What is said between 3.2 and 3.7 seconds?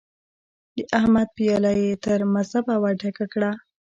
کړه.